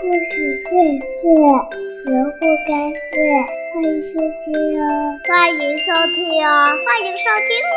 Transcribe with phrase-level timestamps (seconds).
[0.00, 0.70] 故事荟
[1.00, 1.26] 萃，
[2.04, 3.18] 萝卜开会，
[3.74, 4.86] 欢迎收听哦！
[5.26, 6.16] 欢迎收听
[6.46, 6.48] 哦！
[6.86, 7.76] 欢迎收听哦！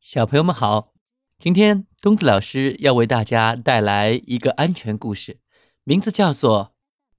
[0.00, 0.94] 小朋友们好，
[1.38, 5.40] 今天东子老师要为大家带来一个安全故事，
[5.84, 6.64] 名字叫做《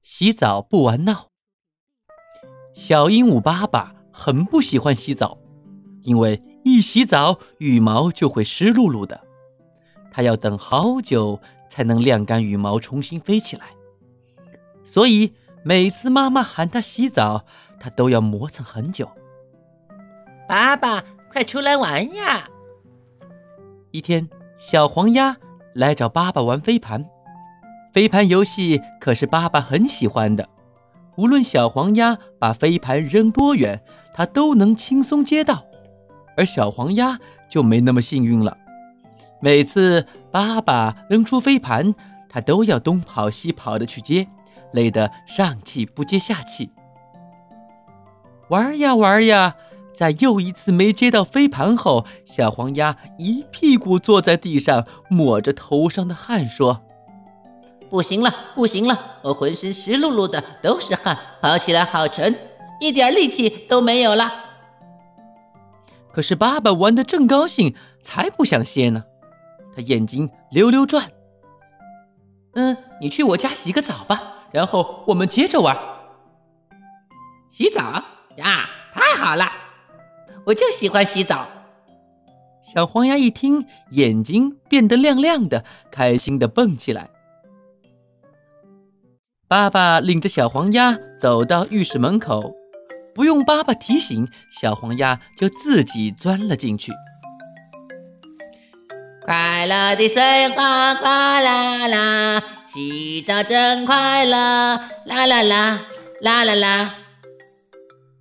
[0.01, 1.13] 洗澡不玩闹》。
[2.73, 5.38] 小鹦鹉爸爸很不喜欢洗澡，
[6.01, 9.27] 因为一洗澡羽毛就会湿漉漉的，
[10.17, 11.39] 他要等好久
[11.70, 13.67] 才能晾干羽毛，重新飞起来。
[14.81, 17.45] 所以每次妈妈喊它洗澡，
[17.80, 19.07] 它都要磨蹭很久。
[20.49, 22.49] 爸爸，快出来玩呀！
[23.91, 25.38] 一天，小黄鸭
[25.76, 27.05] 来找爸爸玩飞盘，
[27.93, 30.49] 飞盘游戏可是爸爸很喜欢的。
[31.15, 33.84] 无论小黄鸭把飞盘扔多远，
[34.15, 35.63] 它都能轻松接到，
[36.35, 38.57] 而小黄鸭就没那么幸运了。
[39.40, 41.94] 每次爸爸扔出飞盘，
[42.30, 44.27] 他都要东跑西跑的去接，
[44.74, 46.71] 累得上气不接下气。
[48.49, 49.55] 玩呀玩呀，
[49.94, 56.82] 在又一次没接到飞盘后，小黄鸭一屁股坐在地上，抹着头上的汗说。
[57.90, 59.20] 不行了，不行了！
[59.22, 62.35] 我浑身湿漉漉的，都是汗，跑起来好沉，
[62.82, 64.31] 一点力气都没有了。
[66.12, 69.06] 可是爸爸玩得正高兴，才不想歇呢。
[69.78, 71.11] 他眼睛溜溜转。
[72.56, 75.78] 嗯，你去我家洗个澡吧，然后我们接着玩。
[77.47, 78.03] 洗澡
[78.38, 79.45] 呀，太好了！
[80.47, 81.47] 我就喜欢洗澡。
[82.59, 87.11] 小黄鸭一听，眼睛变得亮亮的，开心地蹦起来。
[89.47, 92.51] 爸爸领着小黄鸭走到浴室门口，
[93.13, 96.91] 不用爸爸提醒，小黄鸭就自己钻了进去。
[99.28, 105.81] 快乐的水花哗啦啦，洗澡真快乐，啦啦啦
[106.21, 106.95] 啦啦啦。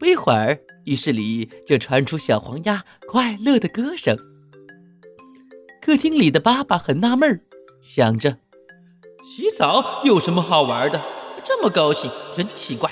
[0.00, 4.19] 不一会儿，浴室里就传出小黄鸭快乐的歌声。
[5.81, 7.41] 客厅里的爸爸很纳闷儿，
[7.81, 8.39] 想着：
[9.25, 11.00] 洗澡有什么好玩的？
[11.45, 12.91] 这么高兴，真奇怪！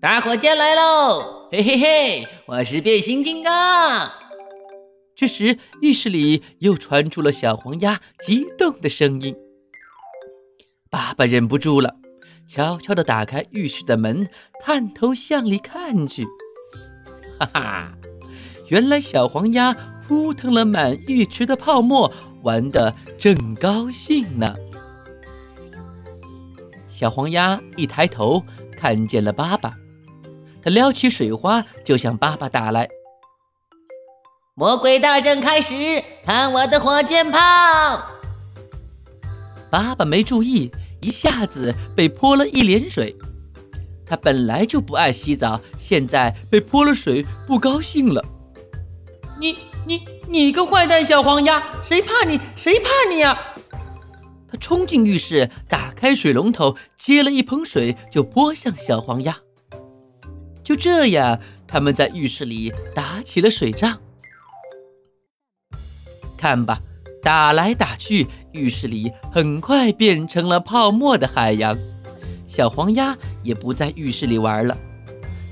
[0.00, 1.50] 打火机来喽！
[1.52, 4.10] 嘿嘿嘿，我是变形金刚。
[5.20, 9.36] 这时，浴室里又传出了小黄鸭激动的声音。
[10.88, 11.96] 爸爸忍不住了，
[12.48, 14.26] 悄悄地打开浴室的门，
[14.64, 16.24] 探头向里看去。
[17.38, 17.92] 哈哈，
[18.68, 19.74] 原来小黄鸭
[20.08, 22.10] 扑腾了满浴池的泡沫，
[22.42, 24.56] 玩得正高兴呢。
[26.88, 28.42] 小黄鸭一抬头，
[28.74, 29.74] 看见了爸爸，
[30.62, 32.88] 他撩起水花就向爸爸打来。
[34.60, 35.72] 魔鬼大战开始，
[36.22, 37.38] 看我的火箭炮！
[39.70, 43.16] 爸爸没注意，一下子被泼了一脸水。
[44.04, 48.22] 他本来就不爱洗澡，现在被泼了水，不高兴了。
[49.38, 49.56] 你
[49.86, 52.38] 你你个坏蛋小黄鸭，谁怕你？
[52.54, 53.34] 谁怕你呀？
[54.46, 59.38] 他冲进浴室，打开水龙头，接了一盆水就泼向小黄鸭。
[60.62, 63.98] 就这样，他们在浴室里打起了水仗。
[66.40, 66.80] 看吧，
[67.22, 71.76] 打来打去，浴室里很快变成了泡沫的海洋。
[72.46, 74.74] 小黄鸭也不在浴室里玩了，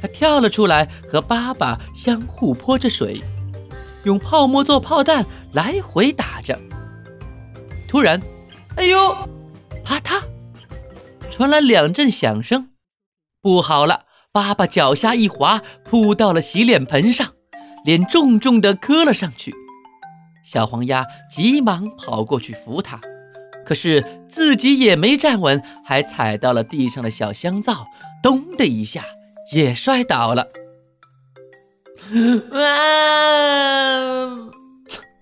[0.01, 3.23] 它跳了出来，和爸爸相互泼着水，
[4.05, 6.59] 用泡沫做炮弹，来回打着。
[7.87, 8.19] 突然，
[8.77, 9.15] 哎呦！
[9.85, 10.23] 啪嗒，
[11.31, 12.71] 传来两阵响声。
[13.43, 14.07] 不好了！
[14.33, 17.35] 爸爸脚下一滑，扑到了洗脸盆上，
[17.85, 19.55] 脸重重地磕了上去。
[20.51, 22.99] 小黄鸭急忙跑过去扶他，
[23.67, 27.87] 可是自己也没站稳，还踩到了地上的小香皂，
[28.23, 29.05] 咚的一下
[29.53, 30.49] 也摔倒了。
[32.57, 34.49] 啊！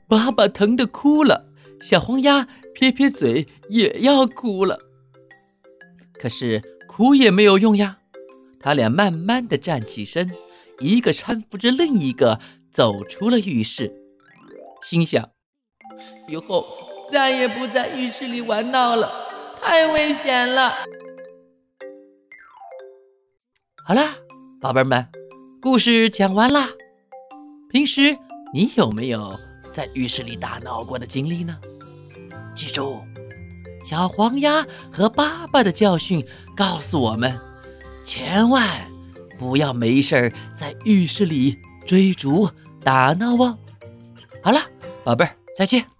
[0.07, 1.47] 爸爸疼得哭了，
[1.83, 2.47] 小黄鸭。
[2.73, 4.79] 撇撇嘴也要哭了，
[6.21, 7.99] 可是哭也没有用呀。
[8.61, 10.31] 他俩慢慢的站起身，
[10.79, 12.39] 一个搀扶着另一个
[12.71, 13.91] 走出了浴室，
[14.87, 15.29] 心想：
[16.29, 16.65] 以后
[17.11, 19.11] 再也不在浴室里玩闹了，
[19.61, 20.77] 太危险了。
[23.85, 24.15] 好啦，
[24.61, 25.05] 宝贝们，
[25.61, 26.69] 故事讲完啦。
[27.69, 28.17] 平时
[28.55, 29.37] 你有没有
[29.73, 31.59] 在浴室里打闹过的经历呢？
[32.55, 33.01] 记住，
[33.85, 36.25] 小黄鸭和爸爸的教训
[36.57, 37.37] 告诉我们：
[38.05, 38.65] 千万
[39.37, 42.49] 不要没事儿在浴室里追逐
[42.85, 43.59] 打闹哦。
[44.45, 44.61] 好了，
[45.07, 45.96] 宝贝儿，再见。